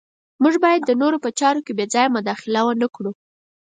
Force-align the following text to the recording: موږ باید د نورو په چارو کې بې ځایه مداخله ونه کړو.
موږ 0.43 0.55
باید 0.65 0.81
د 0.85 0.91
نورو 1.01 1.17
په 1.23 1.29
چارو 1.39 1.63
کې 1.65 1.71
بې 1.77 1.85
ځایه 1.93 2.13
مداخله 2.17 2.59
ونه 2.65 2.87
کړو. 2.95 3.11